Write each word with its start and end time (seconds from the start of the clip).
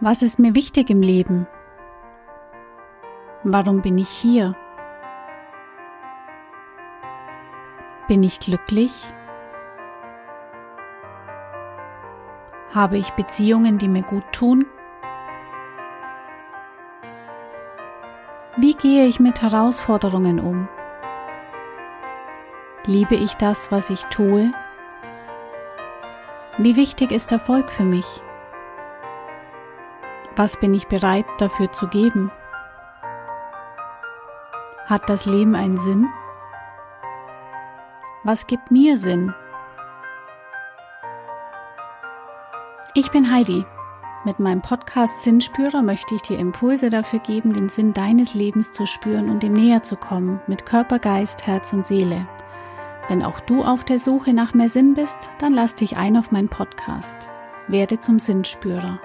Was 0.00 0.22
ist 0.22 0.38
mir 0.38 0.54
wichtig 0.54 0.90
im 0.90 1.02
Leben? 1.02 1.48
Warum 3.42 3.82
bin 3.82 3.98
ich 3.98 4.08
hier? 4.08 4.54
Bin 8.06 8.22
ich 8.22 8.38
glücklich? 8.38 8.92
Habe 12.72 12.96
ich 12.96 13.10
Beziehungen, 13.14 13.78
die 13.78 13.88
mir 13.88 14.02
gut 14.02 14.22
tun? 14.30 14.66
Wie 18.56 18.74
gehe 18.74 19.06
ich 19.06 19.18
mit 19.18 19.42
Herausforderungen 19.42 20.38
um? 20.38 20.68
Liebe 22.86 23.16
ich 23.16 23.34
das, 23.34 23.72
was 23.72 23.90
ich 23.90 24.04
tue? 24.04 24.52
Wie 26.56 26.76
wichtig 26.76 27.10
ist 27.10 27.32
Erfolg 27.32 27.72
für 27.72 27.84
mich? 27.84 28.22
Was 30.38 30.56
bin 30.56 30.72
ich 30.72 30.86
bereit 30.86 31.26
dafür 31.38 31.72
zu 31.72 31.88
geben? 31.88 32.30
Hat 34.86 35.10
das 35.10 35.26
Leben 35.26 35.56
einen 35.56 35.78
Sinn? 35.78 36.06
Was 38.22 38.46
gibt 38.46 38.70
mir 38.70 38.96
Sinn? 38.98 39.34
Ich 42.94 43.10
bin 43.10 43.34
Heidi. 43.34 43.66
Mit 44.24 44.38
meinem 44.38 44.62
Podcast 44.62 45.22
Sinnspürer 45.22 45.82
möchte 45.82 46.14
ich 46.14 46.22
dir 46.22 46.38
Impulse 46.38 46.88
dafür 46.88 47.18
geben, 47.18 47.52
den 47.52 47.68
Sinn 47.68 47.92
deines 47.92 48.34
Lebens 48.34 48.70
zu 48.70 48.86
spüren 48.86 49.30
und 49.30 49.42
dem 49.42 49.54
näher 49.54 49.82
zu 49.82 49.96
kommen, 49.96 50.40
mit 50.46 50.64
Körper, 50.64 51.00
Geist, 51.00 51.48
Herz 51.48 51.72
und 51.72 51.84
Seele. 51.84 52.28
Wenn 53.08 53.24
auch 53.24 53.40
du 53.40 53.64
auf 53.64 53.82
der 53.82 53.98
Suche 53.98 54.32
nach 54.32 54.54
mehr 54.54 54.68
Sinn 54.68 54.94
bist, 54.94 55.30
dann 55.40 55.52
lass 55.52 55.74
dich 55.74 55.96
ein 55.96 56.16
auf 56.16 56.30
meinen 56.30 56.48
Podcast. 56.48 57.28
Werde 57.66 57.98
zum 57.98 58.20
Sinnspürer. 58.20 59.00